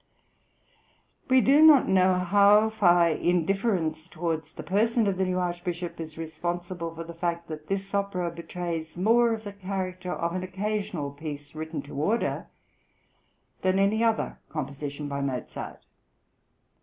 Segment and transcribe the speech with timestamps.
[1.29, 6.17] We do not know how far indifference towards the person of the new Archbishop is
[6.17, 11.11] responsible for the fact that this opera betrays more of the character of an occasional
[11.11, 12.47] piece written to order
[13.61, 15.85] than any other composition by Mozart.